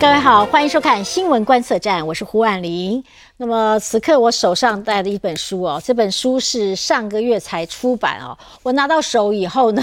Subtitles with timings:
[0.00, 3.04] 各位好，欢迎收看新闻观测站，我是胡婉玲。
[3.36, 8.34] 那么此刻我手上带的一本书哦，这本书是上个月才出版哦。
[8.62, 9.82] 我拿到手以后呢，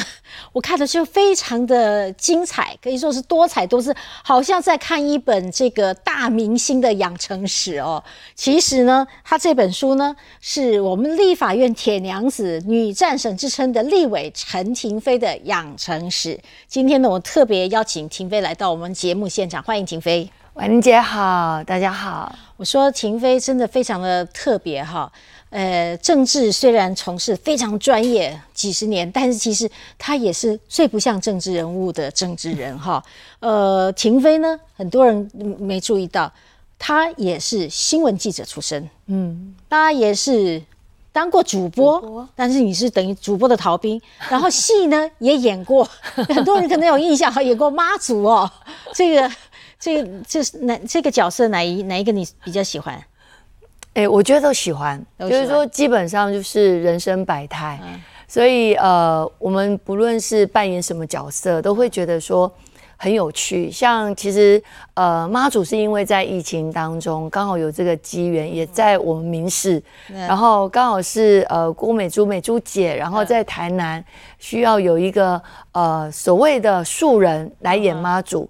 [0.51, 8.03] 我看的就非常的精彩，可以说是多彩多姿，好像在看一本这个大明星的养成史哦。
[8.35, 16.39] 其实呢，他这本书呢，是我们立法院铁娘子、女战神之称的立委陈廷飞的养成史。
[16.67, 20.29] 今天呢，我特别邀请廷飞来到我们节目现场，欢迎廷飞。
[20.53, 22.33] 婉玲姐好，大家好。
[22.55, 25.11] 我说廷飞真的非常的特别哈，
[25.49, 33.03] 呃，政治虽然从事非常专业几十年，但是其实他也是最不像政治人物的政治人哈。
[33.39, 35.29] 呃，廷飞呢，很多人
[35.59, 36.31] 没注意到，
[36.77, 40.61] 他也是新闻记者出身，嗯，他也是
[41.11, 48.51] 当过主播，但是你是等于主播的逃兵，然后戏呢也演过， 很多人可能有印象哈，演过妈祖哦，
[48.93, 49.31] 这个。
[49.79, 52.99] 这这是哪这个角色哪一哪一个你比较喜欢？
[53.97, 57.79] 哎，我觉得都喜欢，就是说基本上就是人生百态，
[58.27, 62.51] 所以呃，我们不论是扮演什么角色，都会觉得说。
[62.99, 64.59] 很有趣，像其实
[64.95, 74.03] 呃妈祖是因为在疫情当中刚好有这个机缘，也在我们民视，然后刚好是呃郭美珠美珠姐，然后在台南
[74.39, 75.39] 需要有一个
[75.73, 78.49] 呃所谓的素人来演妈祖，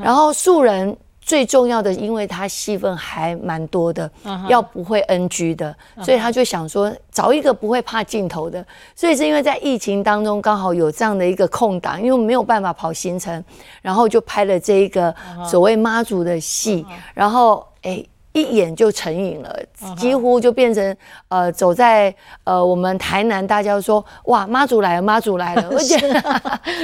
[0.00, 0.96] 然后素人。
[1.28, 4.10] 最重要的，因为他戏份还蛮多的，
[4.48, 8.64] 要不会 NG 的，所以他就想说找一个不会怕镜头的。
[8.96, 13.44] 所以是因为在疫情当中刚好有这样的一个空档，因为没有办法跑行程，
[13.82, 15.14] 然后就拍了这一个
[15.46, 18.02] 所谓妈祖的戏，然后哎。
[18.42, 19.56] 一眼就成瘾了，
[19.96, 20.96] 几乎就变成
[21.28, 25.98] 呃，走在呃我们台南，大家说哇妈祖来了，妈祖来了， 而且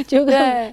[0.07, 0.25] 就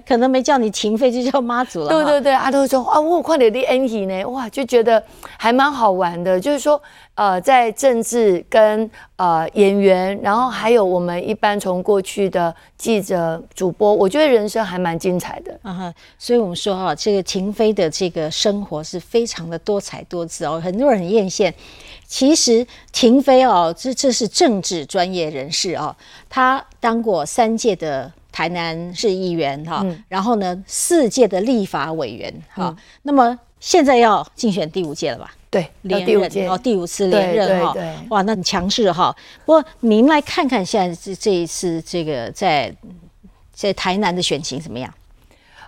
[0.06, 1.88] 可能没叫你停飞，就叫妈祖了。
[1.88, 5.02] 对对对，阿都说啊，我快点的 N 喜呢，哇，就觉得
[5.38, 6.80] 还蛮好玩的，就是说。
[7.14, 15.58] 呃，在政治跟呃演员，然后还有我们一般从过去的记者、主播，我觉得人生还蛮精彩的。
[15.62, 21.52] 啊哈，所以我们说哈，这个秦飞的这个生活是非常的多彩多姿哦，很多人很艳羡。
[22.06, 25.94] 其实秦飞哦，这这是政治专业人士哦，
[26.30, 35.34] 他当过三届的台南市议员哈，然后呢四届的立法委员哈，那么现在要竞选第五届了吧？
[35.52, 37.76] 对，连任哦，第五次连任哈，
[38.08, 39.14] 哇，那很强势哈。
[39.44, 42.74] 不过您来看看现在这这一次这个在
[43.52, 44.90] 在台南的选情怎么样？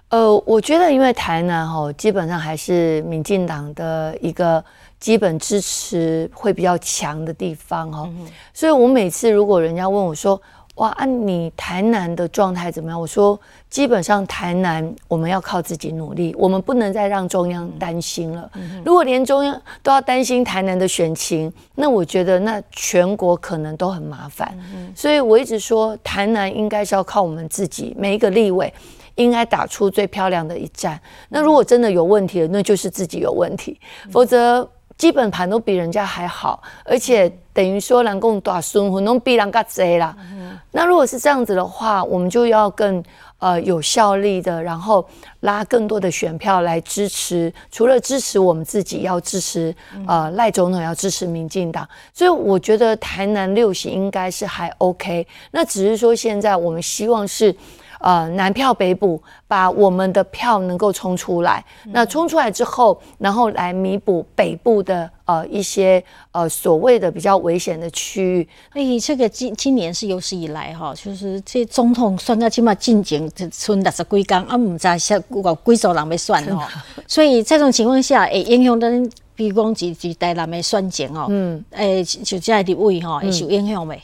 [0.09, 4.65] 呃，我觉得因为台南哈，基本上还是民进党的一个
[4.99, 8.09] 基本支持会比较强的地方哈，
[8.55, 10.41] 所以我每次如果人家问我说。
[10.77, 13.01] 哇，按你台南的状态怎么样？
[13.01, 13.39] 我说，
[13.71, 18.51] 基本上台南我们要靠自己努力，我们不能再让中央担心了。
[18.85, 24.53] 如果连中央都要担心台南的选情，那我觉得那全国可能都很麻烦。
[24.97, 28.73] 所以我一直说，台南应该是要靠我们自己，每一个立委
[29.15, 31.01] 应该打出最漂亮的一战。
[31.29, 33.79] 那如果真的有问题了，那就是自己有问题，
[34.11, 34.69] 否则。
[34.97, 40.15] 基本盘都比人家还好，而且等于说南共大孙混都比人家贼啦。
[40.73, 43.03] 那如果是这样子的话，我们就要更
[43.39, 45.07] 呃有效力的，然后
[45.41, 47.51] 拉更多的选票来支持。
[47.71, 49.75] 除了支持我们自己，要支持
[50.07, 51.89] 呃赖总统，要支持民进党。
[52.13, 55.27] 所以我觉得台南六席应该是还 OK。
[55.53, 57.55] 那只是说现在我们希望是。
[58.05, 61.65] 呃，南票北补，把我们的票能够冲出来。
[61.85, 68.49] 那冲出来之后，然后来弥补北部的呃一些呃所谓的比较危险的区域。
[68.75, 76.61] 哎，这个今今年是有史以来哈，就是这总统算到起码进前村六十几天，啊，唔知下有几少人要算哦。
[77.07, 78.87] 所以在这种情况下，会影响到
[79.35, 81.25] 比如讲几几代人的选情哦。
[81.31, 83.99] 嗯，诶，就这的位哈，会受影响未？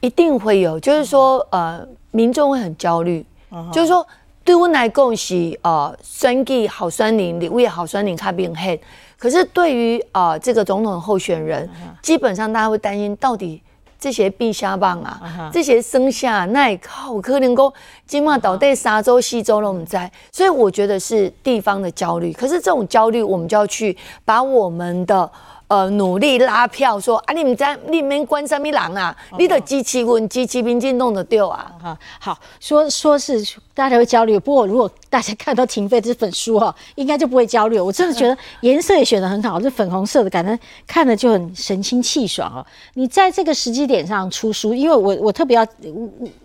[0.00, 1.86] 一定会有，就是说呃。
[2.18, 3.24] 民众会很焦虑，
[3.72, 4.04] 就是说，
[4.42, 8.80] 对我来讲是呃，选举好酸林，你为好酸林卡变黑。
[9.16, 11.70] 可是对于啊这个总统候选人，
[12.02, 13.62] 基本上大家会担心，到底
[14.00, 17.72] 这些陛下棒啊，这些生下那靠可能够
[18.04, 22.32] 今晚倒在沙洲、西州都唔在，所以我觉得是地方的焦虑。
[22.32, 25.30] 可是这种焦虑，我们就要去把我们的。
[25.68, 29.14] 呃，努力拉票，说啊，你们在你们关什么人啊？
[29.38, 31.70] 你的机器问机器民进弄得掉啊？
[31.78, 33.44] 哈，好说说是
[33.74, 37.78] 大家会焦虑，不过如果大家看到停飞这本书哈，应该就不会焦虑。
[37.78, 42.64] 我真的觉得 颜色也选的很好，这粉红色的，感觉看了就很神清气爽哦。
[42.94, 45.66] 你在这个时机点上出书，因为我我特别要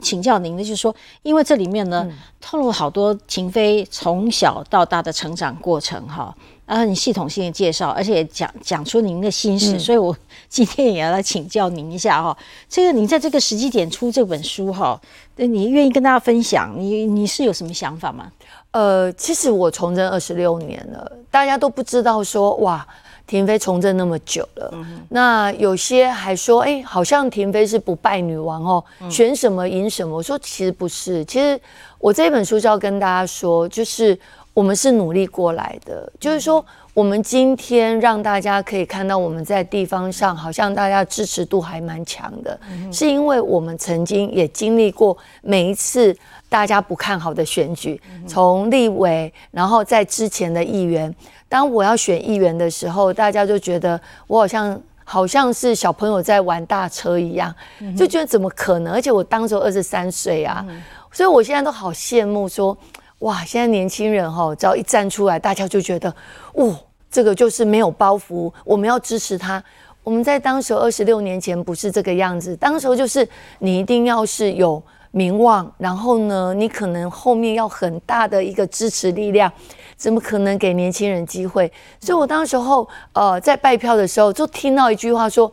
[0.02, 2.06] 请教您的，就是说，因为这里面呢
[2.42, 6.36] 透露好多停飞从小到大的成长过程哈。
[6.66, 10.16] 然后你系统性的介绍，而且讲讲出您的心事，所以我
[10.48, 12.36] 今天也要来请教您一下哈。
[12.70, 15.00] 这个您在这个时机点出这本书哈，
[15.36, 16.74] 那你愿意跟大家分享？
[16.78, 18.32] 你你是有什么想法吗？
[18.72, 22.88] 呃，其实我从政二十六年了，大家都不知道说哇，
[23.28, 24.74] 婷妃从政那么久了。
[25.10, 30.16] 那有些还说，哎，好像婷妃是不败女王哦，选什么赢什么。
[30.16, 31.60] 我说其实不是，其实
[32.00, 34.18] 我这本书就要跟大家说，就是。
[34.54, 36.64] 我们是努力过来的，就是说，
[36.94, 42.60] 我们今天让大家可以看到我们在地方上好像大家支持度还蛮强的，
[42.92, 46.16] 是因为我们曾经也经历过每一次
[46.50, 51.14] 大家不看好的选举，从立委，然后在之前的议员，
[51.50, 57.52] 当我要选议员的时候，大家就觉得我好像好像是小朋友在玩大车一样，
[57.98, 58.94] 就觉得怎么可能？
[58.94, 60.64] 而且我当时二十三岁啊，
[61.12, 62.78] 所以我现在都好羡慕说。
[63.24, 63.44] 哇！
[63.46, 66.14] 现在年轻人哈，只要一站出来，大家就觉得，
[66.56, 66.76] 哇，
[67.10, 69.64] 这个就是没有包袱，我们要支持他。
[70.04, 73.28] 我们在当时二十六年前不是这个样子，当时候就是
[73.60, 74.82] 你一定要是有
[75.12, 79.50] 名望，然后呢，你可能后面要很大的一个支持力量，
[79.96, 81.72] 怎么可能给年轻人机会？
[82.02, 85.50] 所以我当时候呃在拜票的时候，就听到一句话说：“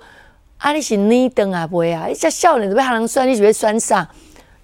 [0.59, 4.05] 阿里是你等啊，不会啊，一下笑脸都被他能酸，你只会酸上，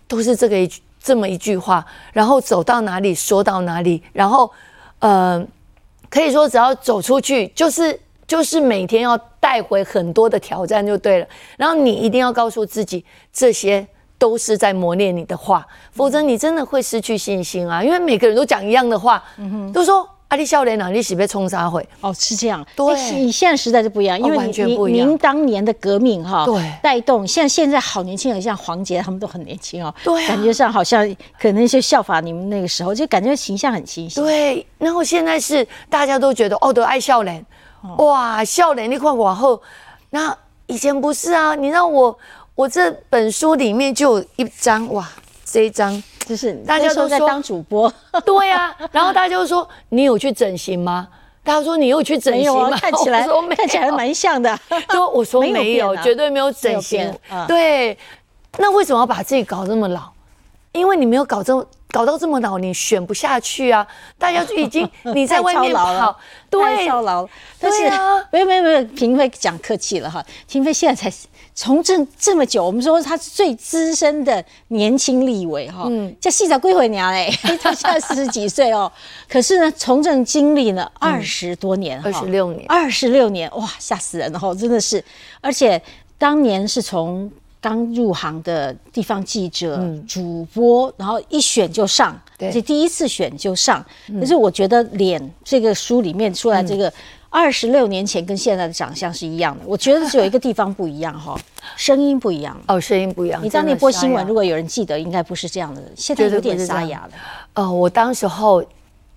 [0.08, 4.50] 都是这个一句。”这么一句话，然后走到哪里说到哪里，然后，
[4.98, 5.40] 呃，
[6.10, 11.26] 可以说只要走出去，就是就是每天要带回很多的挑战就对了。
[11.56, 13.86] 然后你一定要告诉自己，这些
[14.18, 17.80] 都是在磨练你的话，否则你真的会失去信心啊！
[17.84, 20.08] 因为每个人都讲一样的话，嗯都说。
[20.28, 22.66] 阿里笑脸啊，你是被冲杀会哦，是这样。
[22.74, 31.08] 对，你现在时代就不一样，因为您您当年的革命哈，对，带动现在现在好年轻人，像黄杰他们都很年轻哦，对，感觉上好像
[31.40, 34.20] 可能就效法你们那个时候，就感觉形象很清晰。
[34.20, 37.46] 对，然后现在是大家都觉得哦，都爱笑脸，
[37.98, 39.62] 哇，笑脸你看往后，
[40.10, 40.36] 那
[40.66, 41.54] 以前不是啊？
[41.54, 42.18] 你知道我
[42.56, 45.08] 我这本书里面就有一张哇，
[45.44, 46.02] 这一张。
[46.26, 47.92] 就是大家都在当主播，
[48.26, 48.76] 对呀。
[48.90, 51.06] 然后大家就说：“你有去整形吗？”
[51.44, 53.24] 大家说：“你有去整形吗？”看起来
[53.56, 54.58] 看起来蛮像的。
[54.90, 57.16] 说我说没有，绝对没有整形。
[57.46, 57.96] 对，
[58.58, 60.10] 那为什么要把自己搞这么老？
[60.72, 63.86] 因为你没有搞这么搞到这么老，你选不下去啊！
[64.18, 66.18] 大家就已经 你在外面跑，
[66.50, 67.26] 对，操劳。
[67.60, 67.88] 但是
[68.32, 70.20] 没有没有没有，平飞讲客气了哈。
[70.48, 71.16] 平飞现在才。
[71.58, 77.32] 从政这么久，我们说他是最资深的年轻立委哈，叫细仔归回娘嘞，
[77.62, 78.92] 他现在四十几岁哦，
[79.26, 85.02] 可是呢，从政经历了二十多年，二十六年，二十六年，哇，吓死人了哈，真的是，
[85.40, 85.80] 而且
[86.18, 93.82] 当年是从刚入行的地方记者、主播，然后一选就上，而且第一次选就上，
[94.20, 96.92] 可是我觉得脸这个书里面出来这个。
[97.38, 101.38] 二十六年前跟现在的长相是一样的，我觉得只有一个地方不一样哈，
[101.76, 103.44] 声音不一样哦，声音不一样。
[103.44, 107.10] 你知道那波新闻，如果有人记得，应该不是这样的，现在有点沙哑了。
[107.52, 108.64] 呃，我当时候，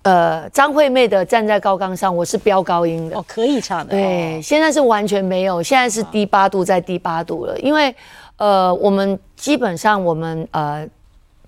[0.02, 3.92] 呃，张惠妹的站在高岗上，我是飙高音的，哦，可以唱的。
[3.92, 7.94] 对，现在是完全没有，现在是低八度在低八度了，因为
[8.36, 10.86] 呃，我们基本上我们呃。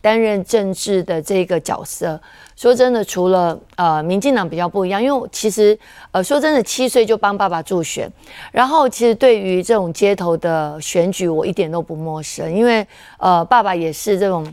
[0.02, 2.20] 担任政治的这个角色，
[2.56, 5.78] 说真的，除了呃，民进党比较不一样，因为其实
[6.10, 8.10] 呃，说真的，七岁就帮爸爸助选，
[8.50, 12.84] 然后其实对于这种街头的选举，我一点都不陌生，因为
[13.18, 14.52] 呃，爸爸也是这种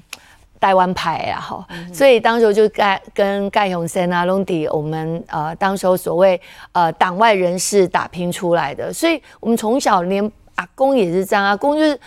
[0.60, 6.40] 台湾牌啊，哈，所以当时就盖跟盖永森啊、隆迪，我们呃，当时候所谓
[6.74, 10.32] 呃党外人士打拼出来的，所以我们从小连。
[10.60, 11.98] 阿公也是这样，阿公就是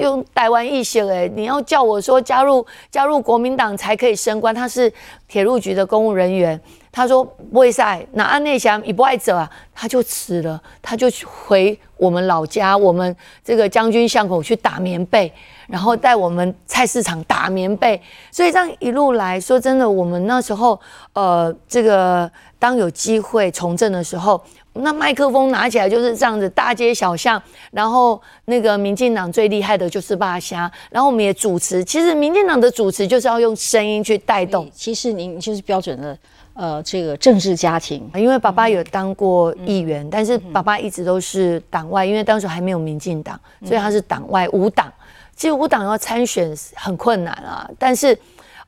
[0.00, 4.92] 用台湾意识哎，你要叫我说加入加入国民党才可以升官，他是
[5.26, 6.60] 铁路局的公务人员，
[6.92, 15.32] 他说不会晒，那安内祥也不爱走啊，他就辞了，他就回我们老家，我们这个将军巷口去打棉被，
[15.68, 20.78] 然后带我们菜市场打棉被，所以这样一路来说，真的，我们那时候
[21.12, 24.40] 呃，这个当有机会从政的时候。
[24.78, 31.82] 那麦克风拿起来就是这样子，大街小巷，然后那个民进党最厉害的就是霸虾，然后我们也主持。
[31.82, 34.70] 其实民进党的主持就是要用声音去带动。
[34.74, 36.18] 其实您就是标准的
[36.52, 44.92] 呃这个政治家庭，因为爸爸有当过议员，但是爸爸一直都是党外，因为当时还没有民进党，所以他是党外无党。
[45.36, 48.18] 其实无党要参选很困难啊，但是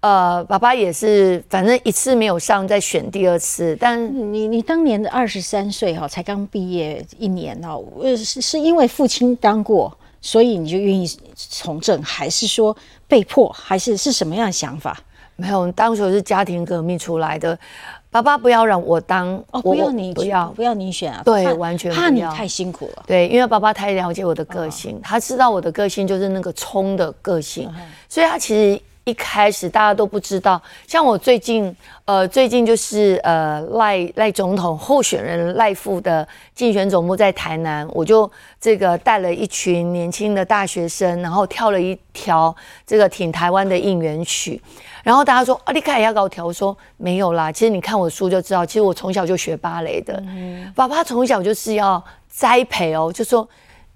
[0.00, 3.76] 呃，爸爸也是，反正一次没有上，再选第二次。
[3.80, 12.76] 但你你当年的二十三岁哈，才刚毕业一年哦，呃，是是因为父亲当过，所以你就愿意从政，还是说
[13.08, 14.96] 被迫，还是是什么样的想法？
[15.34, 17.58] 没有，当时是家庭革命出来的。
[18.10, 23.04] 爸爸不要让我当哦，不要你不要不要你选啊，对，完全怕你太辛苦了。
[23.06, 27.70] 对，因为爸爸太了解我的个性，他知道我的个性就是那个冲的个性，
[28.08, 28.80] 所以他其实。
[29.08, 31.74] 一开始大家都不知道，像我最近，
[32.04, 42.54] 呃，最近就是呃赖赖总统候选人赖富的竞选总部在台南，我就这个带了一群年轻的大学生，然后跳了一条
[42.86, 44.60] 这个挺台湾的应援曲，
[45.02, 50.22] 然后大家说啊，你看也要搞跳，我说没有啦，其实你看我书就知道，其实我从小就学芭蕾的，
[50.74, 53.48] 爸爸从小就是要栽培哦，就说。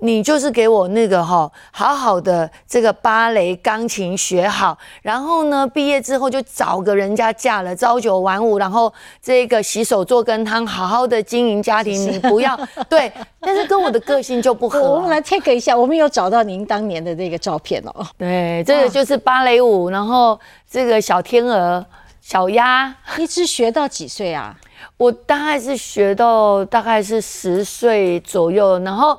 [0.04, 8.92] 你就是给我那个哈，好好的这个芭蕾钢琴学好，然后呢，毕业之后就找个人家嫁了，朝九晚五，然后
[9.22, 11.94] 这个洗手做羹汤，好好的经营家庭。
[12.10, 12.58] 你不要
[12.90, 14.82] 对，但是跟我的个性就不合。
[14.82, 18.04] 我们来 take 一下，我们有找到您当年的那个照片哦。
[18.18, 20.36] 对，这个就是芭蕾舞，然后
[20.68, 21.86] 这个小天鹅、
[22.20, 24.56] 小鸭，一直学到几岁啊？
[24.96, 29.16] 我大概是学到大概是十岁左右，然后。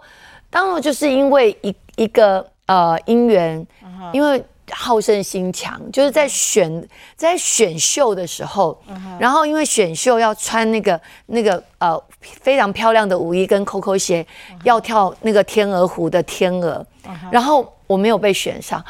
[0.54, 3.66] 当然，就是因为一一个呃姻缘，
[4.14, 8.80] 因为好胜心强，就是在选在选秀的时候，
[9.20, 14.26] 然后因为选秀要穿那个那个呃非常漂亮的舞衣跟 COCO 鞋，
[14.64, 16.86] 要跳那个天鹅湖的天鹅，
[17.32, 18.84] 然后我没有被选上，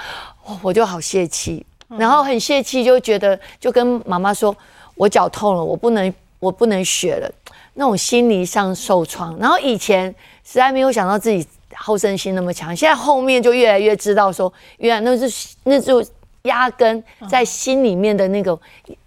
[0.62, 1.66] 我就好泄气，
[1.98, 4.54] 然后很泄气，就觉得就跟妈妈说，
[4.96, 6.14] 我脚痛了，我不能
[6.44, 7.32] 我不能学了，
[7.76, 10.14] 那种心理上受创，然后以前。
[10.46, 16.04] 实在没有想到自己好胜心那么强，现在后面就越来越知道说，原来那是那就
[16.42, 18.60] 压根在心里面的那个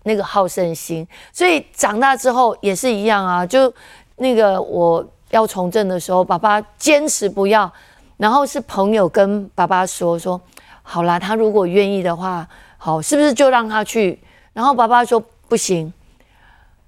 [0.04, 3.44] 那个好胜心，所以长大之后也是一样啊。
[3.44, 3.70] 就
[4.16, 7.70] 那个我要从政的时候，爸爸坚持不要，
[8.16, 10.40] 然后是朋友跟爸爸说说，
[10.82, 14.18] 好啦，他如果愿意的话，好，是不是就让他去？
[14.54, 15.92] 然后爸爸说不行。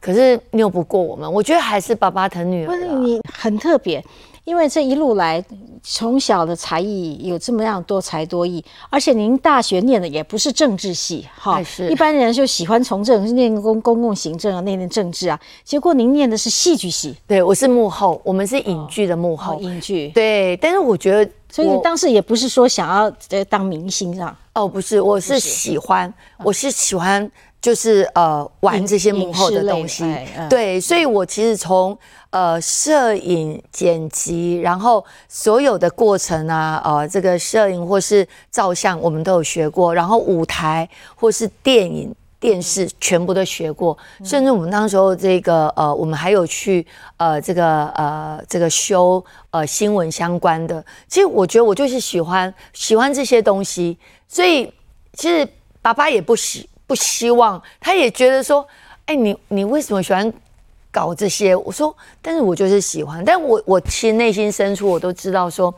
[0.00, 2.66] 可是拗不过我们，我觉得还是爸爸疼女儿。
[2.66, 4.02] 不是你很特别，
[4.44, 5.44] 因为这一路来
[5.82, 15.38] 从小的才艺有这么样多才多艺，而且您大学念的也不是政治系，哈，一般人就喜欢从政，念公公共行政啊，念念政治啊。
[15.64, 20.10] 结果您念的是戏剧系，对我是幕后，我们是影剧的幕后，影剧。
[20.10, 24.38] 对，但是我觉得，所以你当时也不是说想要呃当明星啊？
[24.54, 26.12] 哦，不是，我是喜欢，
[26.44, 27.28] 我是喜欢。
[27.60, 30.04] 就是呃玩这些幕后的东西，
[30.48, 31.98] 对，所以我其实从
[32.30, 46.86] 呃摄影剪辑，然后所有的过程啊，呃这个摄影或是照相，我们都有学过，然后舞台或是电影、电视全部都学过，甚至我们当时候这个呃，我们还有去
[47.16, 50.82] 呃这个呃这个修呃新闻相关的。
[51.08, 53.98] 其实我觉得我就是喜欢喜欢这些东西，
[54.28, 54.72] 所以
[55.14, 55.46] 其实
[55.82, 56.68] 爸爸也不喜。
[56.88, 58.66] 不希望，他也觉得说，
[59.04, 60.32] 哎，你你为什么喜欢
[60.90, 61.54] 搞这些？
[61.54, 63.22] 我说，但是我就是喜欢。
[63.22, 65.72] 但我我其实内心深处我都知道，说，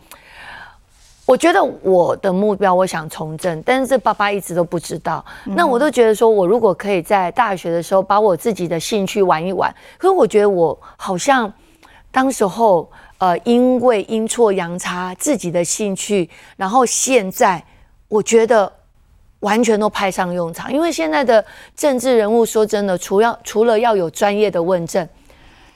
[1.26, 5.24] 我觉得我的目标我想从政，但是这爸爸一直都不知道。
[5.44, 11.52] 那我都觉得说，我如果可以在大学的时候把我自己的兴趣玩一玩，可是我觉得我好像
[12.12, 12.88] 当时候
[13.18, 17.60] 呃，因为阴错阳差自己的兴趣，然后现在
[18.06, 18.72] 我觉得。
[19.40, 21.44] 完全都派上用场，因为现在的
[21.74, 25.06] 政治人物，说真的，除要除了要有专业的问政，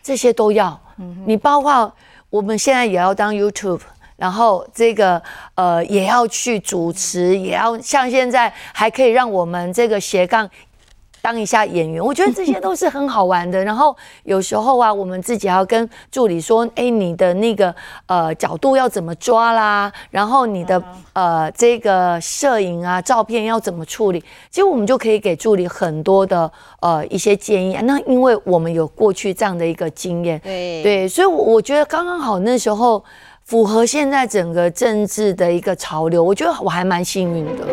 [0.02, 0.78] 这些都要。
[1.26, 1.92] 你包括
[2.30, 3.80] 我们现在也要当 YouTube，
[4.16, 5.20] 然后这个
[5.54, 10.48] 呃也要去主持，也要像现在还可以让我们这个斜杠。
[11.24, 13.56] 当一下演员，我觉得这些都是很好玩的。
[13.64, 19.90] 然后有时候啊，我们自己要跟助理说：“哎，你的那个呃角度要怎么抓啦？
[20.10, 20.82] 然后你的
[21.14, 27.78] 呃这个摄影啊、照片要怎么处理？”其实我们就可以给助理很多的呃一些建议。
[27.84, 33.02] 那因为我们有过去这样的一个经验，对对，所以我觉得刚刚好那时候
[33.44, 37.64] 符合现在整个政治的一个潮流，我觉得我还蛮幸运的。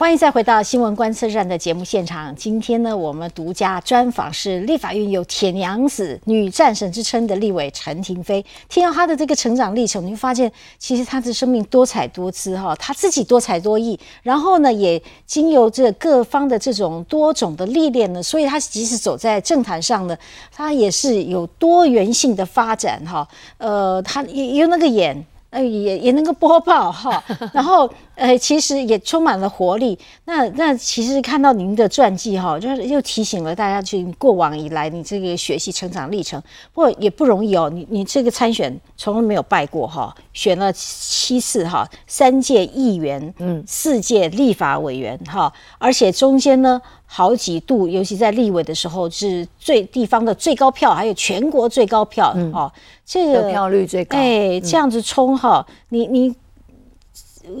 [0.00, 2.34] 欢迎再回到新闻观测站的节目现场。
[2.34, 8.42] 今天呢，我们独家专访是立法院有“铁娘子”女战神之称的立委陈廷飞。
[8.70, 14.00] 听到她的这个成长历程，你会发现，其实她的生命多彩多姿哈，她自己多才多艺。
[14.22, 20.16] 然后呢，也经由这各方的这种多种的历练呢，所以她即使走在政坛上呢，
[20.50, 23.28] 她也是有多元性的发展哈。
[23.58, 25.26] 呃，她也有那个眼。
[25.50, 27.20] 呃，也也能够播报哈，
[27.52, 29.98] 然后呃，其实也充满了活力。
[30.26, 36.38] 那那其实看到您的传记哈，就是又提醒了大家，去过往以来你这个学习成长历程。
[36.74, 46.80] 不过也不容易哦，你你这个参选从来没有败过哈，选了七次哈，三届议员，嗯，四届立法委员哈，而且中间呢。
[47.12, 52.70] 好几度，尤其在立委的时候，是最地方的最高票，还有全国最高票哦。
[53.04, 56.32] 这个得票率最高，哎，这样子冲哈，你你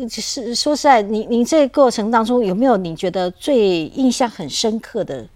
[0.08, 5.26] 是说实在，你你这个过程当中有没有你觉得最印象很深刻的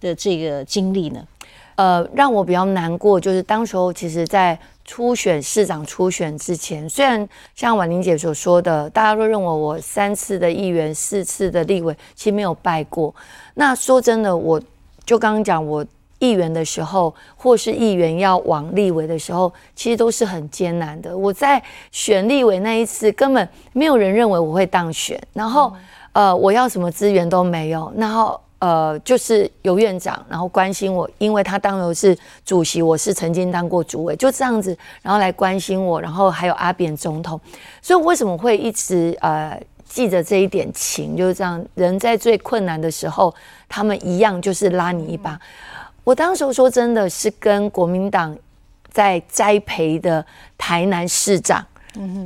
[0.00, 1.26] 的这个经历呢？
[1.76, 4.58] 呃，让我比较难过就是当时候，其实在。
[4.82, 13.14] 初选市长初选之前，虽然像婉玲姐所说的，大家都认为我三次的议员、四次的立委，其实没有败过。
[13.54, 14.60] 那说真的，我
[15.04, 15.86] 就刚刚讲，我
[16.20, 21.18] 议员的时候，或是议员要往立委的时候，其实都是很艰难的。
[21.18, 21.60] 我在
[21.90, 25.72] 选立委那一次，根本没有人认为我会当选，然后
[26.12, 28.40] 呃，我要什么资源都没有，然后。
[28.60, 37.40] 呃，就是有院长，然后关心我，因为他当时是主席，我是曾经当过主委，就这样子，然后来关心我，然后还有阿扁总统，
[37.80, 39.58] 所以为什么会一直呃
[39.88, 43.34] 记着这一点情，就是这样，人在最困难的时候，
[43.66, 45.40] 他们一样就是拉你一把。
[46.10, 48.36] 我当时说真的是跟国民党
[48.90, 50.26] 在栽培的
[50.58, 51.64] 台南市长，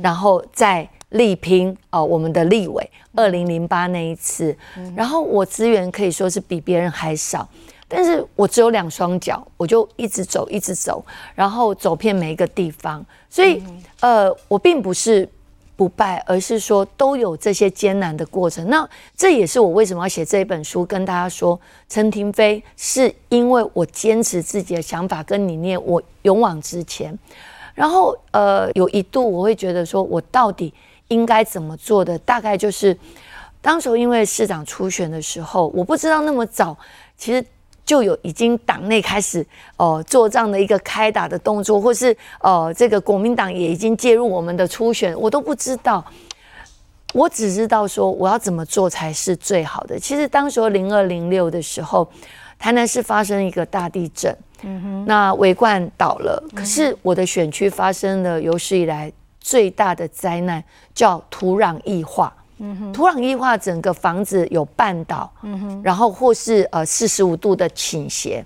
[0.01, 0.87] 然后在。
[1.09, 4.53] 力拼哦，我们的立委，二零零八那一次，
[4.97, 7.47] 然后我资源可以说是比别人还少，
[7.87, 13.63] 但是我只有两双脚，我就一直走，一直走，然后走遍每一个地方，所以
[14.01, 15.29] 呃，我并不是
[15.75, 18.69] 不败，而是说都有这些艰难的过程。
[18.69, 27.17] 那这也是我为什么要写这一本书，跟大家说，陈廷飞是因为我坚持自己的想法跟理念，我勇往直前，
[27.73, 30.73] 然后呃，有一度我会觉得说我到底。
[31.09, 32.17] 应该怎么做的？
[32.17, 32.97] 大概就是，
[33.61, 36.75] 当时因为市长初选的时候，我不知道那么早，
[37.15, 37.45] 其实
[37.85, 39.45] 就有已经党内开始
[39.77, 46.03] 哦做这样的一个开打的动作，或是呃这个国民党也已经介入我们的初选，我都不知道。
[47.13, 49.97] 我只知道说我要怎么做才是最好的。
[49.97, 52.05] 其实当时零二零六的时候，
[52.59, 54.35] 台南市发生一个大地震，
[55.05, 59.11] 那围冠倒了，可是我的选区发生了有史以来。
[59.45, 60.63] 最大的灾难
[60.95, 62.35] 叫土壤异化，
[62.93, 65.31] 土壤异化整个房子有绊倒，
[65.83, 68.45] 然后或是呃四十五度的倾斜，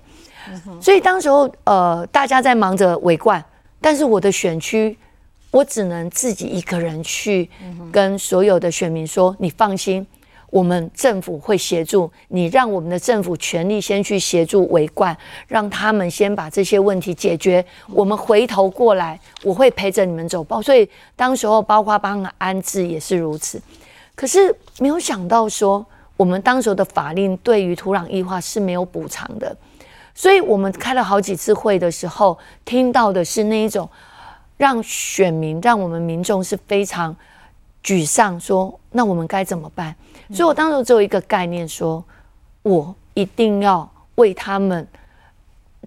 [0.80, 3.44] 所以当时候呃大家在忙着围观，
[3.80, 4.96] 但是我的选区
[5.50, 7.48] 我只能自己一个人去
[7.92, 10.06] 跟所有的选民说，你放心。
[10.52, 17.64] 我们政府会协助你，让我们的政府全力先去协助围观，让他们先把这些问题解决。
[17.86, 20.42] 我们回头过来，我会陪着你们走。
[20.42, 23.62] 包，所以当时候包括帮安置也是如此。
[24.20, 25.82] 可是没有想到说，
[26.14, 29.56] 我们当时的法令对于土壤异化是没有补偿的。
[30.14, 33.88] 所以我们开了好几次会的时候，听到的是那一种
[34.58, 37.16] 让选民、让我们民众是非常
[37.82, 39.96] 沮丧，说那我们该怎么办？
[40.34, 42.04] 所以，我当时只有一个概念，说
[42.62, 44.86] 我一定要为他们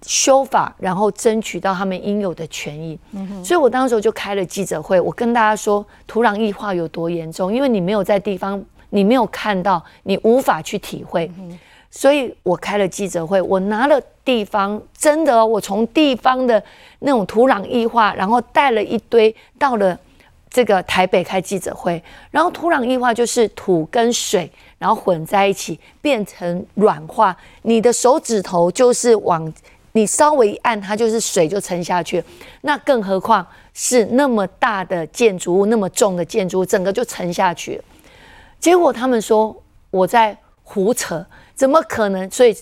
[0.05, 2.97] 修法，然后争取到他们应有的权益。
[3.43, 11.31] 所以，我当时就开了记者会，我跟大家说土壤异化有多严重，因为你没有在地方，你没有看到，你无法去体会。
[11.89, 16.61] 所以我开了记者会，我拿了地方，真的，我从地方的
[16.99, 19.97] 那种土壤异化，然后带了一堆到了。
[20.49, 29.51] 这个台北开记者会，然后土壤异化就是土跟水，然后混在一起变成软化，你的手指头就是往
[29.93, 32.23] 你稍微一按，它就是水就沉下去。
[32.61, 37.81] 那更何况是那么大的建筑物，那么重的建筑物，整个就沉下去。
[38.59, 39.55] 结果他们说
[39.89, 41.25] 我在胡扯，
[41.55, 42.29] 怎么可能？
[42.29, 42.55] 所以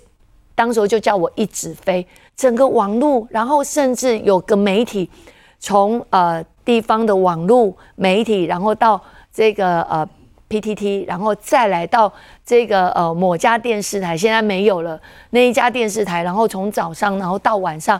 [0.54, 5.10] 当时就叫我一直飞，整个网络，然后甚至有个媒体
[5.60, 6.46] 从呃。
[6.63, 9.02] 地方的网络媒体，然后到
[9.34, 10.08] 这个呃
[10.52, 12.12] PTT，然后再来到
[12.46, 18.00] 这个呃某家电视台，现在没有了那一家电视台，然后从早上然后到晚上，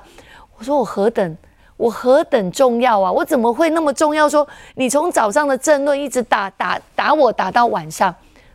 [0.58, 1.38] 我说我何等
[1.78, 3.10] 我何等重要啊！
[3.10, 4.28] 我怎么会那么重要？
[4.28, 8.14] 说你从早上的争论一直打打打我打到晚上，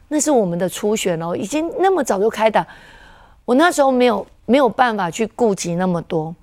[0.08, 2.64] 那是我们的初选哦，已经那么早就开打，
[3.46, 6.34] 我那时候没有没有办法去顾及那么多，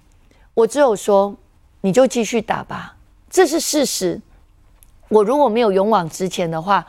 [0.56, 1.34] 我只有说
[1.82, 2.96] 你就继续打吧。
[3.30, 4.20] 这是事实。
[5.10, 6.84] 我如果没有勇往直前的话，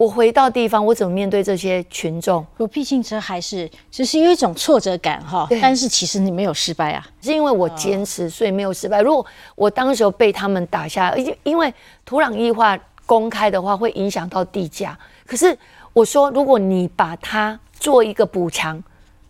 [0.00, 2.42] 我回到地方，我怎么面对这些群众？
[2.56, 9.02] 我毕竟这还是只是有一种挫折感哈，但是其实你没有失败啊，是因为我坚持，所以没有失败。
[9.02, 11.70] 如果我当时候被他们打下，因因为
[12.06, 14.98] 土壤异化公开的话，会影响到地价。
[15.26, 15.54] 可是
[15.92, 18.82] 我说，如果你把它做一个补强。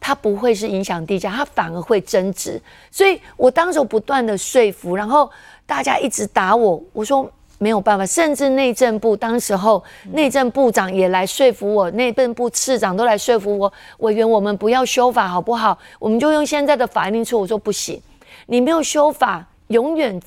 [0.03, 2.59] 它不会是影响地价，它反而会增值。
[2.91, 5.31] 所以我当时不断的说服，然后
[5.67, 8.05] 大家一直打我，我说没有办法。
[8.05, 9.81] 甚至内政部当时候
[10.13, 15.79] 内政部长也来说服我，内政部次长都来说服我，委员我们不要修法好不好？
[16.01, 17.39] 我们就用现在的法令出。
[17.39, 18.03] 我说不行，
[18.47, 20.21] 你没有修法，永远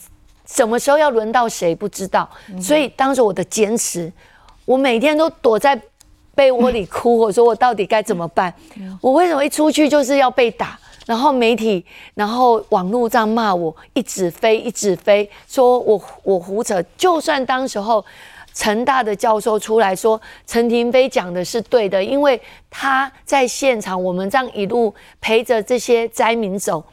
[0.46, 2.30] 什么时候要轮到谁不知道。
[2.62, 4.10] 所以当时我的坚持，
[4.64, 5.78] 我每天都躲在。
[6.36, 8.52] 被窝里哭，我说我到底该怎么办？
[9.00, 10.80] 我为什么一出去就是要被打？
[11.06, 16.82] 然后媒体，然后网络这样骂我，一直飞，一直飞，说我我胡扯。
[16.98, 18.04] 就算当时候
[18.54, 22.40] 成大的教授出来说陈廷飞讲的是对的，因为
[22.70, 26.84] 他在现场，我们这样一路陪着这些灾民走，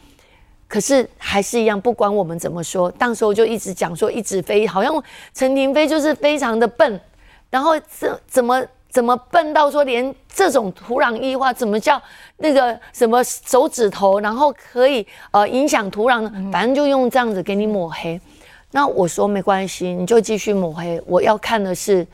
[0.66, 7.01] 可是还是一样，不管我们怎么说，当时候就一直讲说一直飞，好像陈廷飞就是非常的笨，
[7.49, 8.61] 然后怎怎么？
[8.90, 12.00] 怎么笨到说连这种土壤异化怎么叫
[12.38, 16.31] 那个什么手指头，然后可以呃影响土壤呢？
[16.53, 18.20] 反正就用这样子给你抹黑。
[18.72, 21.00] 那我说没关系，你就继续抹黑。
[21.07, 22.07] 我要看的是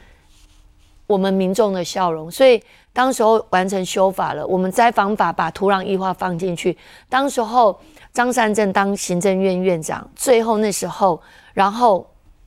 [1.06, 2.30] 我们民众的笑容。
[2.30, 2.62] 所以
[2.92, 6.76] 当时候完成修法了，我们灾防法把土壤异化放进去。
[7.08, 7.78] 当时候
[8.12, 11.20] 张善政当行政院院长，最后那时候，
[11.54, 12.06] 然后。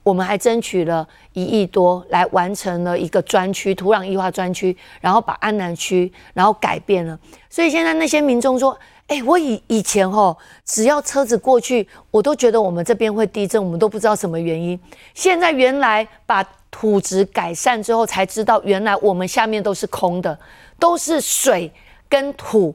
[0.09, 7.17] 我们还争取了一亿多，来完成了一个专区土壤异化专区，然后把安南区然后改变了。
[7.47, 14.79] 所以现在那些民众说：“哎，我以以前吼，只要车子过去，我都觉得我们这边会地震，我们都不知道什么原因。
[15.13, 20.35] 现在原来把土质改善之后，才知道原来我们下面都是空的，
[20.79, 21.71] 都是水
[22.09, 22.73] 跟土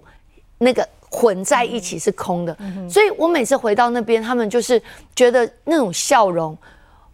[0.58, 2.56] 那个混在一起是空的。
[2.88, 4.80] 所以我每次回到那边，他们就是
[5.16, 6.56] 觉得那种笑容。”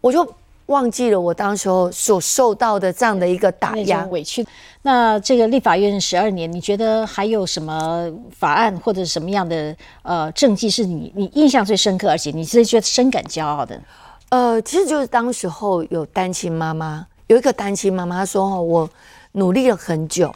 [0.01, 0.35] 我就
[0.67, 4.47] 忘记了我当时候所受到的这样的一个打压委屈。
[4.83, 13.79] 那这个立法院十二年，你觉得还有什么法案或者什么样的呃政绩是你你印象最深刻，而且你是觉得深感骄傲的？
[14.31, 18.89] 呃，其实就是当时候有单亲妈妈，有一个单亲妈妈说：“哦，我
[19.33, 20.33] 努力了很久，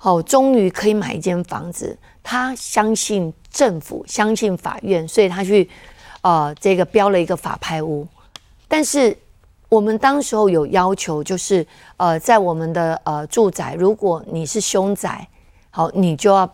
[0.00, 1.98] 哦，终于可以买一间房子。
[2.22, 5.68] 她相信政府，相信法院，所以她去
[6.20, 8.06] 呃这个标了一个法拍屋。”
[8.72, 9.14] 但是
[9.68, 11.66] 我们当时候有要求，就是
[11.98, 15.28] 呃，在我们的呃住宅，如果你是凶宅，
[15.68, 16.50] 好，你就要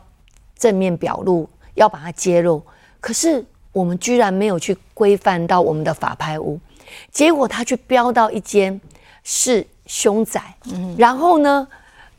[0.56, 2.60] 正面表露，要把它揭露。
[3.00, 6.58] 可是我们居然没有去规范到我们的法拍屋，
[7.12, 8.80] 结果他去标到一间
[9.22, 10.56] 是凶宅，
[10.96, 11.68] 然后呢，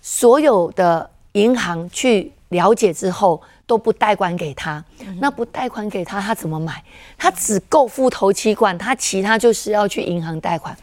[0.01, 3.41] 所有的银行去了解之后。
[3.69, 4.83] 都不贷款给他，
[5.19, 6.83] 那不贷款给他，他怎么买？
[7.15, 10.75] 他只够付头期款，他其他就是要去银行贷款。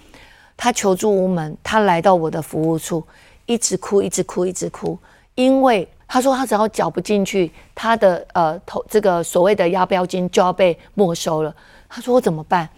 [0.56, 3.04] 他求助无门，他来到我的服务处，
[3.46, 4.96] 一直哭，一直哭，一直哭，
[5.34, 11.52] 因为他说他只要缴不进去，他的呃投这个所谓的押标金就要被没收了。
[11.88, 12.68] 他说我怎么办？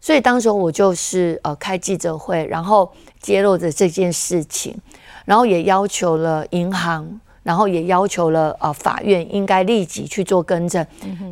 [0.00, 4.74] 所以当时我就是呃开记者会，然后揭露着这件事情，
[5.26, 7.20] 然后也要求了银行。
[7.44, 10.84] 然后也要求了，呃，法院应该立即去做更正，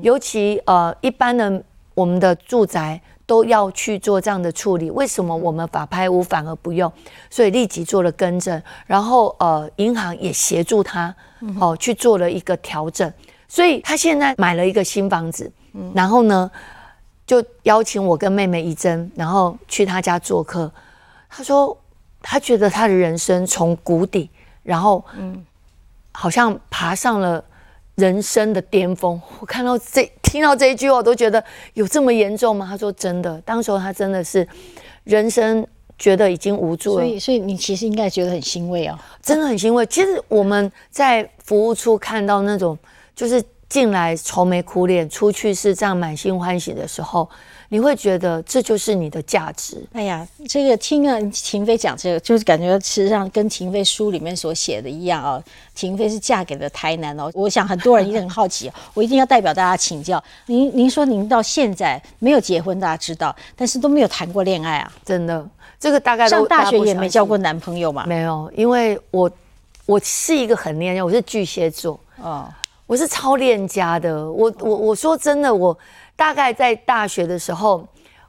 [0.03, 1.61] 尤其呃，一般的
[1.95, 6.93] 我们的住宅都要去做这样的处理，为什么我们法拍屋反而不用？
[7.31, 11.15] 所以立即做了更正，然后呃，银行也协助他，
[11.59, 13.11] 哦，去做了一个调整，
[13.49, 15.51] 所以他现在买了一个新房子，
[15.95, 16.51] 然后呢，
[17.27, 20.71] 就邀请我跟妹妹一珍，然后去他家做客，
[21.31, 21.75] 他说
[22.21, 24.29] 他觉得他的人生从谷底，
[24.63, 25.43] 然后嗯。
[26.13, 27.43] 好像爬上了
[27.97, 29.21] 人生的巅峰。
[29.41, 31.43] 我看到这，听到这一句话，我都觉得
[31.75, 32.67] 有这么严重吗？
[32.69, 34.47] 他说真的，当时候他真的是
[35.05, 35.67] 人生
[35.99, 37.05] 觉得已经无助了。
[37.05, 39.85] 所以，所以你其实应该觉得很欣慰哦，真的很欣慰。
[39.87, 42.79] 其实我们在服务处看到那种，
[43.15, 47.29] 就是进来愁眉苦脸，出去是这样满心欢喜的时候。
[47.73, 49.83] 你会觉得这就是你的价值。
[49.95, 55.43] 哎呀，这个听了，秦飞讲这个，就是感觉实际上跟秦飞书里面所写的一样啊。
[55.75, 60.71] 秦飞是嫁给了台南哦，我想很多人一定很好奇， 我一定要代表大家请教您。
[60.77, 64.93] 您说您到现在没有结婚，大家知道，但是都没有谈过恋爱啊？
[65.03, 65.49] 真的，
[65.81, 68.05] 这个大概上大学也没交过男朋友嘛？
[68.07, 69.31] 没有，因为我
[69.87, 72.47] 我是一个很恋爱，我是巨蟹座哦，
[72.87, 74.31] 我是超恋家的。
[74.31, 75.75] 我我我说真的我。
[76.23, 77.85] 大概在大学的时候，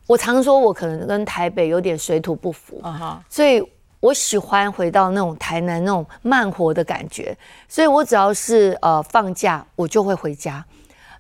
[0.08, 2.82] 我常说，我可能跟台北有点水土不服，
[3.30, 3.64] 所以
[4.00, 10.66] 我喜欢回到那种台南那种慢活的感觉，所以我只要是呃放假，我就会回家，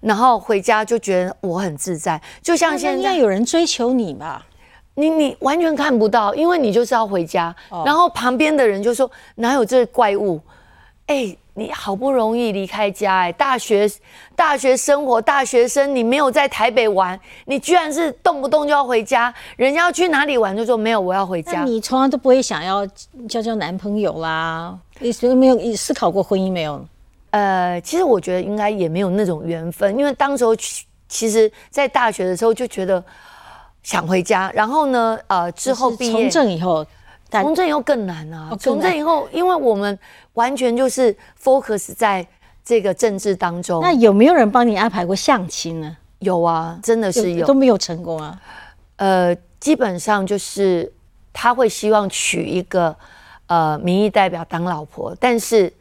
[0.01, 4.43] 然后回家就觉得我很自在，就像现在有人追求你吧？
[4.95, 7.55] 你你完全看不到，因为你就是要回家，
[7.85, 10.41] 然后旁边的人就说哪有这怪物？
[11.05, 11.37] 哎。
[11.55, 13.87] 你好不容易离开家哎，大学
[14.35, 21.63] 大学生活，大学生你没有在台北玩，你居然是动不动就要回家，人家要去哪里玩就说没有，我要回家。
[21.63, 22.83] 你从来都不会想要
[23.29, 24.75] 交交男朋友啦？
[24.99, 26.83] 你没有思考过婚姻没有？
[27.29, 33.03] 呃，其实我觉得应该也没有那种缘分，因为当时候其实，在大学的时候就觉得
[33.83, 36.83] 想回家，然后呢，呃，之后毕业从政以后。
[37.41, 38.55] 从政以后更难啊！
[38.59, 39.97] 从政以后，因为我们
[40.33, 42.25] 完全就是 focus 在
[42.63, 43.81] 这个政治当中。
[43.81, 45.97] 那有没有人帮你安排过相亲呢？
[46.19, 48.39] 有啊，真的是有，都没有成功啊。
[48.97, 50.91] 呃，基本上就是
[51.33, 52.95] 他会希望娶一个
[53.47, 55.73] 呃民意代表当老婆，但是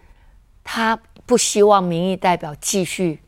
[0.65, 3.21] 他不希望民意代表继续，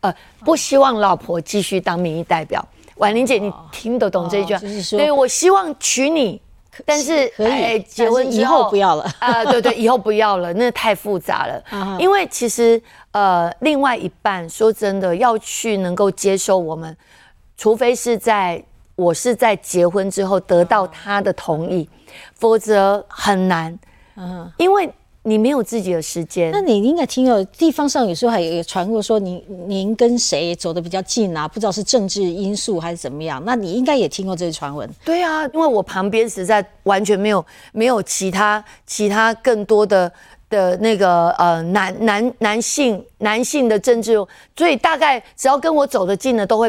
[0.00, 0.14] 呃，
[0.44, 2.64] 不希望老婆继续当民意代表。
[2.96, 4.56] 婉玲姐，你听得懂这一句？
[4.58, 6.40] 就是说，对我希望娶你。
[6.84, 9.44] 但是可以结婚以后不要了啊！
[9.44, 11.62] 对对，以后不要了，那太复杂了。
[11.98, 12.80] 因为其实
[13.10, 16.96] 呃，另外一半说真的要去能够接受我们，
[17.56, 18.62] 除非是在
[18.96, 21.88] 我是在结婚之后得到他的同意，
[22.34, 23.78] 否则很难。
[24.16, 24.92] 嗯，因为。
[25.24, 31.46] 你没有自己的时间，那你应该听有地方上有时候还有传过说您您跟谁走的比较近啊？
[31.46, 33.40] 不知道是政治因素还是怎么样？
[33.46, 34.88] 那你应该也听过这些传闻。
[35.04, 40.12] 对啊，因为我旁边实在完全没有没有其他其他更多的
[40.50, 44.14] 的那个呃男男男性男性的政治，
[44.56, 46.68] 所以大概只要跟我走得近的都会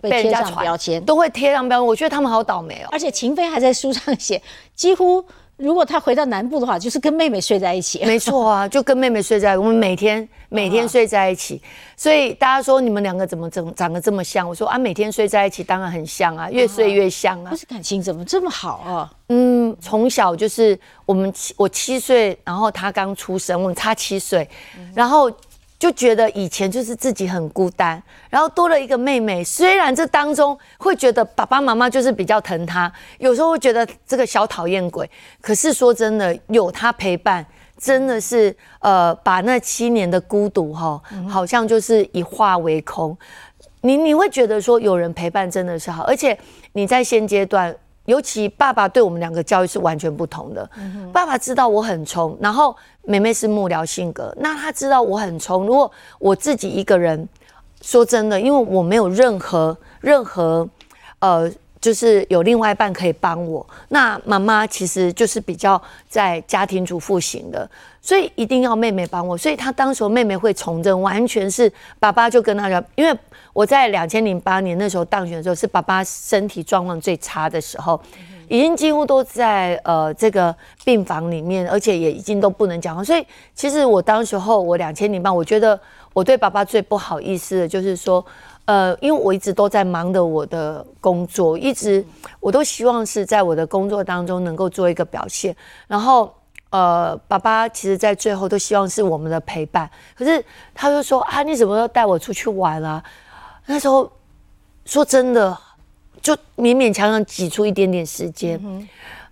[0.00, 1.86] 被贴上标签，都会贴上标签。
[1.86, 2.88] 我觉得他们好倒霉哦。
[2.90, 4.42] 而且秦飞还在书上写，
[4.74, 5.24] 几乎。
[5.56, 8.04] 如果他回到南部的话，就是跟妹妹睡在一起。
[8.04, 11.62] 没错啊， 就跟妹妹睡在，我们每天每天睡在一起。
[11.96, 14.48] 所以大家说你们两个怎么长长得这么像？
[14.48, 17.50] 我说啊，每天睡在一起当然很像啊，越睡越像啊。
[17.50, 19.12] 不是感情怎么这么好啊？
[19.28, 24.48] 嗯，从小就是我们七我七岁，然后他刚出生，我们差七岁，
[24.94, 25.30] 然后。
[25.84, 29.44] 就觉得以前就是自己很孤单，然后多了一个妹妹。
[29.44, 35.06] 虽然这当中会觉得爸爸妈妈就是比较疼她，有时候会觉得这个小讨厌鬼。
[35.42, 37.44] 可是说真的，有她陪伴，
[37.76, 43.14] 真的是呃，把那七年的孤独哈，好像就是一化为空。
[43.82, 46.34] 你你会觉得说有人陪伴真的是好，而且
[46.72, 47.76] 你在现阶段。
[48.06, 50.68] 尤其爸爸对我们两个教育是完全不同的。
[51.12, 55.66] 爸爸知道我很冲，然后妹妹是幕僚性格，那他知道我很冲。
[55.66, 57.28] 如果我自己一个人，
[57.80, 60.68] 说真的，因为我没有任何任何，
[61.18, 61.50] 呃，
[61.84, 63.66] 就是有另外一半可以帮我。
[63.88, 67.68] 那妈妈其实就是比较在家庭主妇型的，
[68.00, 69.36] 所以一定要妹妹帮我。
[69.36, 73.14] 所以他当时候妹妹会从政，完全是爸爸就跟他讲，因为。
[73.52, 78.00] 我在两千零八年那时候当选的时候，是爸爸身体状况最差的时候，
[78.48, 80.52] 已经几乎都在呃这个
[80.84, 83.04] 病房里面，而且也已经都不能讲话。
[83.04, 85.80] 所以其实我当时候我两千零八，我觉得
[86.12, 88.26] 我对爸爸最不好意思的就是说，
[88.66, 92.04] 呃，因为我一直都在忙的我的工作，一直
[92.40, 95.54] 我都希望是在我的工作当中能够做一个表现。
[95.86, 96.34] 然后
[96.70, 103.02] 呃，爸爸其实在最后都希望是我们的陪伴，可是他就说啊，你怎么要带我出去玩啊？
[103.66, 104.10] 那时候
[104.84, 105.56] 说真的，
[106.20, 108.60] 就勉勉强强挤出一点点时间。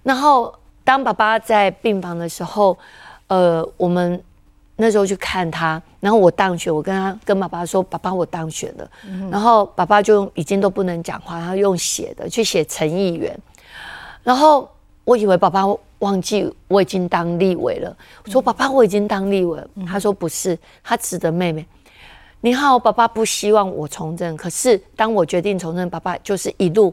[0.03, 2.77] 然后当爸爸在病房的时候，
[3.27, 4.23] 呃，我们
[4.83, 8.90] 那时候去看他，然后我当选，我跟他跟爸爸说：“爸爸，我当选了。”
[9.31, 13.38] 然后爸爸就已经都不能讲话，他用写的去写陈议员。
[14.25, 14.68] 然后
[15.05, 15.62] 我以为爸爸
[16.01, 21.64] 忘记我已经当立委了，我说：“爸爸，我已经当立委。”他说：“不是，他指的妹妹。”
[22.45, 26.92] 你好，爸爸不希望我从政，可是当我决定从政，爸爸就是一路，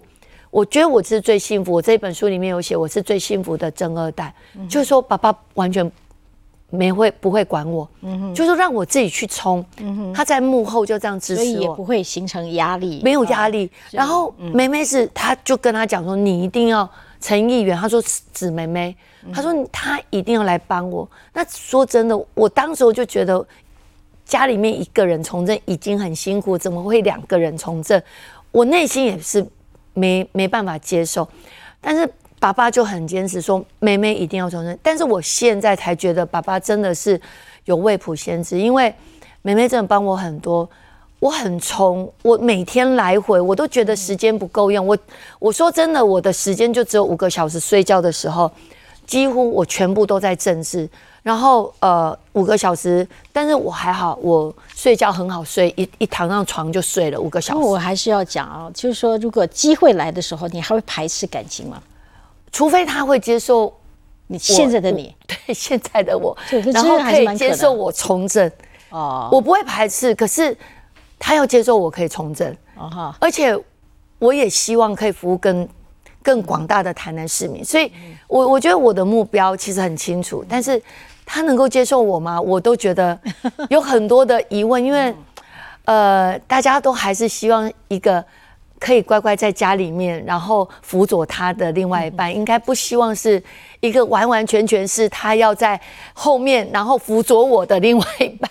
[0.52, 1.74] 我觉得我是最幸福。
[1.74, 4.32] 我这本书里面有写，我是最幸福的正二代，
[4.70, 5.92] 就是说爸爸完全
[6.70, 7.90] 没会不会管我，
[8.34, 9.64] 就是让我自己去冲。
[10.14, 13.70] 他在幕后就这样支持我，也不会形成压力，没有压力。
[13.92, 18.02] 然后梅梅是，他就跟他讲说，你一定要陈议员，他说
[18.34, 18.96] 指梅梅，
[19.34, 21.10] 他说他一定要来帮我。
[21.34, 23.46] 那说真的，我当时我就觉得。
[24.26, 28.00] 家里面一个人从政已经很辛苦，怎么会两个人从政？
[28.52, 29.44] 我内心也是
[29.96, 31.28] 没没办法接受。
[31.82, 32.08] 但是
[32.40, 34.78] 爸爸就很坚持说，妹妹一定要从政。
[34.82, 37.20] 但是我现在才觉得，爸爸真的是
[37.66, 38.94] 有未卜先知，因为
[39.42, 40.68] 妹妹真的帮我很多。
[41.20, 44.88] 我很冲，我每天来回，我都觉得时间不够用。
[44.88, 44.98] 我
[45.38, 48.50] 我说真的，我的时间就只有五个小时睡觉的时候。
[49.06, 50.88] 几乎我全部都在政治。
[51.24, 57.60] 然后呃五个小时，但是我还好，我睡觉很好睡，一一躺上床就睡了五个小时。
[57.60, 61.82] 我还是要讲啊，就是说如果机会来的时候，你还会排斥感情吗？
[62.52, 63.74] 除非他会接受
[64.28, 66.36] 你现在的你， 对现在的我，
[66.74, 68.52] 然后可以接受我从政。
[68.90, 70.56] 哦，我不会排斥，可是
[71.18, 72.50] 他要接受我可以从政。
[72.76, 73.58] 哦哈，而且
[74.18, 75.68] 我也希望可以服务更
[76.24, 77.92] 更广大的台南市民，所以
[78.28, 80.82] 我我觉得我的目标其实很清楚，但是。
[81.32, 82.42] 他能够接受我吗？
[82.42, 83.16] 我都觉得
[83.70, 85.14] 有很多的疑问，因为
[85.86, 88.26] 呃，大家都还是希望一个
[88.80, 93.42] 可以乖乖在家里面，然后辅佐他的另外一半，应该不希望是
[93.82, 95.80] 一个完完全全是他要在
[96.14, 98.50] 后面，然后辅佐我的另外一半。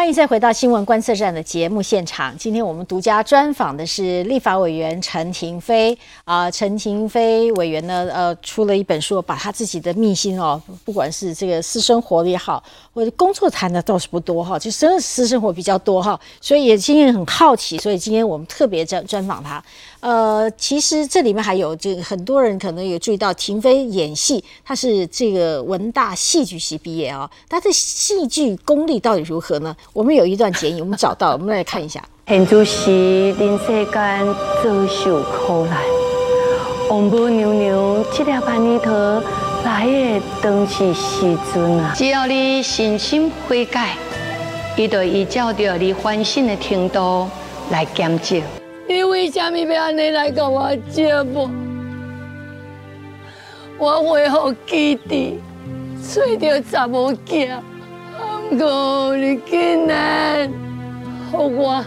[0.00, 2.34] 欢迎再回到新闻观测站的节目现场。
[2.38, 19.62] 今天我们独家专访的是立法委员陈廷飞啊，陈廷飞委员呢，呃，出了一本书，把他自己的秘辛哦，不管是这个私生活也好，或者工作谈的倒是不多哈，就真的私生活比较多哈，所以也今天很好奇，所以今天我们特别专专访他。
[20.00, 29.76] 呃，其实这里面还有这个很多人可能有注意到，廷飞演戏，他是这个文大戏剧系毕业啊，他的戏剧功力到底如何呢？
[29.92, 32.02] 我们有一段剪影，我们找到，我们来看一下。
[32.26, 34.34] 现主席人世间
[34.64, 35.82] 遭受苦难，
[36.88, 38.90] 王母娘娘这粒万年桃
[39.64, 41.92] 来的当是时阵啊！
[41.94, 43.96] 只要你信心悔改，
[44.78, 47.28] 伊就依照着你反省的程度
[47.70, 48.59] 来减少。
[48.90, 51.48] 你为什么要安尼来跟我接我？
[53.78, 55.38] 我会好基地，
[56.02, 57.60] 找到查某囝，
[58.50, 60.50] 不过你竟然
[61.30, 61.84] 让我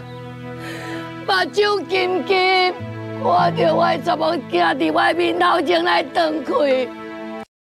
[1.28, 2.74] 目睭金金，
[3.22, 6.88] 看到我查某囝在外面头前来等开。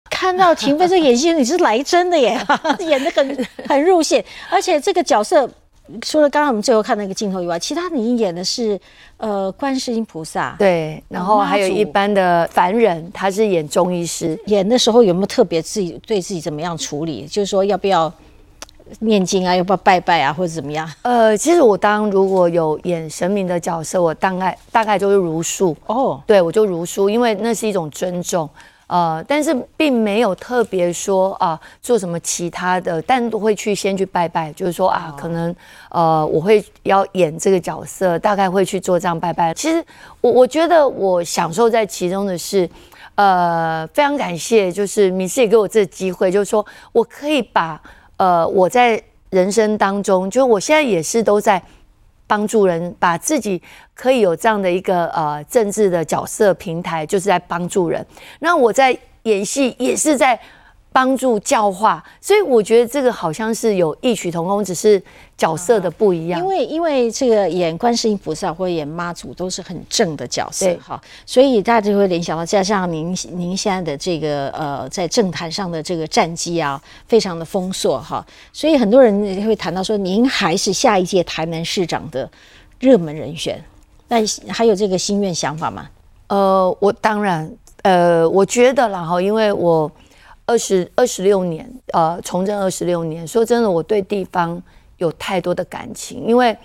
[0.09, 2.35] 看到秦飞这演戏，你是来真的耶，
[2.81, 5.47] 演的很很入戏，而且这个角色。
[6.01, 8.79] 除了刚刚我们最后看那个镜头以外，其他你演的是
[9.17, 14.39] 呃观世音菩萨，对，然后还有一般的凡人，他是演中医师。
[14.45, 17.25] 演的时候有没有特别自己对自己怎么样处理？
[17.25, 18.11] 就是说要不要
[18.99, 20.89] 念经啊，要不要拜拜啊，或者怎么样？
[21.03, 28.49] 呃，其实我当如果有演神明的角色，我大概大概就是如数哦，对我就如数，因为那是一种尊重。
[28.89, 35.55] 呃，但是并没有特别说啊做什么其他的，但都会去先去拜拜，就是说啊，可能
[35.91, 39.53] 呃我会要演这个角色，大概会去做这样拜拜。
[39.53, 39.85] 其实
[40.21, 42.67] 我我觉得我享受在其中的是，
[43.13, 47.79] 呃，非常感谢，就是米斯也给我这个机会，就是说我可以把
[48.17, 48.99] 呃我在
[49.29, 51.61] 人生当中，就是我现在也是都在。
[52.29, 53.59] 帮助人，把自己
[53.93, 58.05] 可以有这样的一个呃政治的角色平台，就是在帮助人。
[58.39, 60.39] 那我在演戏也是在。
[60.91, 65.01] 帮助教化，所以我觉得这个好像是有异曲同工，只是
[65.37, 66.39] 角色的不一样。
[66.39, 82.29] 因为因为这个演观世音菩萨或演妈祖都是很正的角色哈，所以大家就会联想到，加上您您现在的这个呃在政坛上的这个战绩啊，非常的丰硕哈，所以很多人会谈到说，您还是下一届台南市长的
[82.79, 83.63] 热门人选。
[84.07, 84.17] 那
[84.51, 85.87] 还有这个心愿想法吗？
[86.27, 87.49] 呃，我当然
[87.83, 89.89] 呃，我觉得啦哈，因为我。
[90.49, 94.59] 二十二十六年，呃，从政二十六年，说真的，我对地方
[94.97, 96.57] 有太多的感情，因为，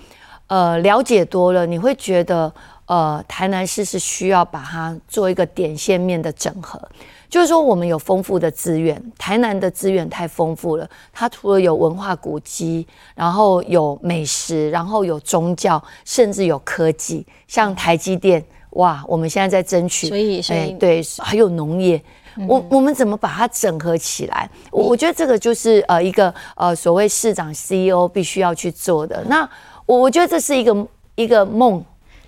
[0.46, 2.50] 呃，了解多了，你会觉得，
[2.86, 6.80] 呃，台南市是需要把它做一个点线面的整合，
[7.28, 22.02] 就是说，我们有丰富的资源，台南的资源太丰富了，它除了有文化古迹，然后有美食，然后有宗教，甚至有科技，像台积电，哇，我们现在在争取，所以，所以，对，还有农业。
[22.48, 24.48] 我我们怎么把它整合起来？
[24.70, 29.22] 我我觉得这个就是呃一个呃所谓市长 CEO 必须要去做的。
[29.28, 29.48] 那
[29.86, 31.84] 我我觉得这是一个一个梦，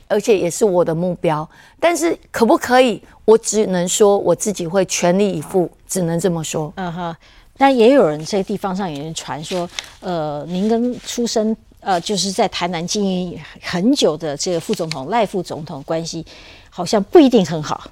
[0.09, 1.49] 而且也是我的目标。
[1.81, 3.03] 但是可不可以？
[3.25, 6.73] 我只能说我自己会全力以赴，只能这么说。
[6.77, 7.17] 嗯哼。
[7.59, 9.69] 但也有人在地方上有人传说，
[10.01, 16.25] 呃，您跟出生呃就是在台南经营很久的这个副总统赖副总统关系，
[16.69, 17.83] 好像不一定很好。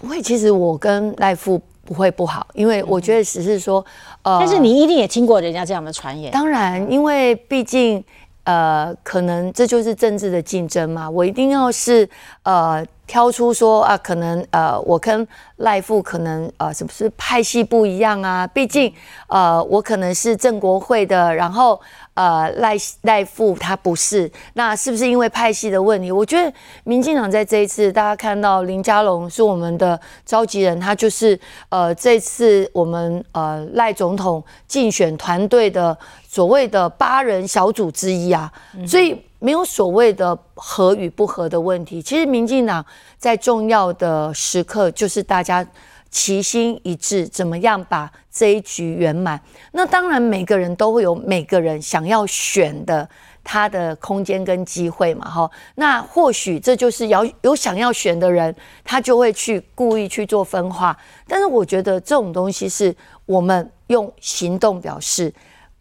[0.00, 3.84] 不会，其实我跟赖富不会不好，因为我觉得只是说，
[4.22, 6.32] 呃，但是你一定也听过人家这样的传言。
[6.32, 8.02] 当然，因为毕竟，
[8.44, 11.10] 呃，可能这就是政治的竞争嘛。
[11.10, 12.08] 我一定要是，
[12.44, 12.78] 呃。
[12.78, 18.46] 呃挑出说啊，可能呃我跟赖富可能呃是不是派系不一样啊？
[18.46, 18.94] 毕竟
[19.26, 21.80] 呃我可能是郑国会的，然后。
[22.14, 26.10] 呃，赖赖富他不是，那是不是因为派系的问题？
[26.12, 26.52] 我觉得
[26.84, 31.38] 民进党在这一次，大家看到林佳龙是我们的召集人，他就是
[31.70, 35.96] 呃这次我们呃赖总统竞选团队的
[36.28, 38.52] 所谓的八人小组之一啊，
[38.86, 42.02] 所以没有所谓的合与不合的问题。
[42.02, 42.84] 其实民进党
[43.18, 45.66] 在重要的时刻，就是大家。
[46.10, 49.40] 齐心一致，怎么样把这一局圆满？
[49.70, 53.08] 那当然，每个人都会有每个人想要选的
[53.44, 55.50] 他的空间跟机会嘛，哈。
[55.76, 58.52] 那或许这就是要有想要选的人，
[58.84, 60.96] 他就会去故意去做分化。
[61.28, 62.92] 但是我觉得这种东西是
[63.24, 65.32] 我们用行动表示。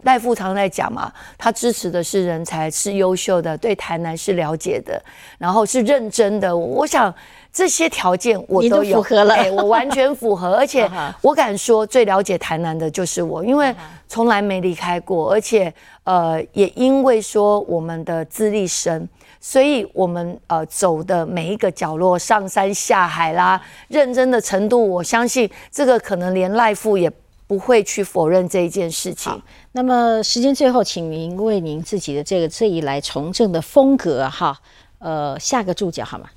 [0.04, 5.04] 赖富常在讲嘛，他支持的是人才，是优秀的，对台南是了解的，
[5.38, 6.56] 然后是认真的。
[6.56, 7.14] 我想。
[7.60, 10.90] 这些条件我都有，哎，我完全符合， 而且
[11.22, 13.76] 我敢说最了解台南的就是我，因为
[14.08, 15.74] 从来没离开过，而且
[16.06, 19.10] 呃，也因为说我们的资历深，
[19.42, 27.12] 所以我们呃走的每一个角落，上山下海啦，认真的程度，我相信这个可能连赖富也
[27.46, 29.38] 不会去否认这一件事情。
[29.74, 34.58] 那么时间最后，请您为您自己的这个这一来从政的风格哈，
[35.00, 36.30] 呃，下个注脚好吗？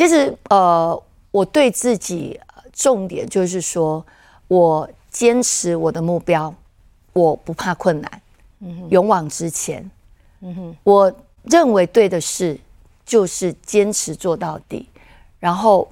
[0.00, 2.40] 其实，呃，我对自己
[2.72, 4.02] 重点就是说，
[4.48, 6.54] 我坚持我的目标，
[7.12, 8.22] 我不怕困难，
[8.60, 9.90] 嗯勇往直前，
[10.40, 12.58] 嗯哼，我认为对的事
[13.04, 14.88] 就是坚持做到底，
[15.38, 15.86] 然后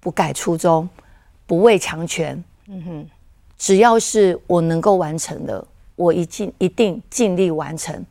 [0.00, 0.88] 不改初衷，
[1.46, 3.10] 不畏强权，嗯哼，
[3.56, 8.04] 只要是我能够完成的，我一尽一定尽力完成，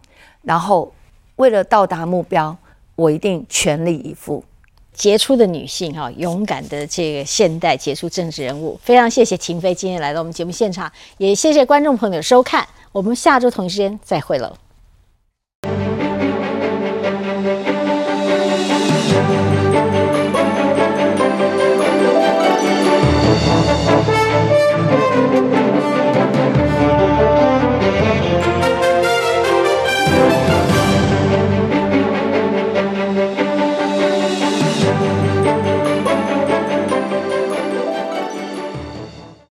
[0.43, 0.93] 然后
[1.35, 2.55] 为了到达目标，
[2.95, 4.41] 我一定全力以赴。
[4.93, 14.57] 杰出的女性哈，勇敢的这个现代杰出政治人物，非常谢谢秦飞今天来到我们节目现场，也谢谢观众朋友的收看，我们下周同一时间再会了。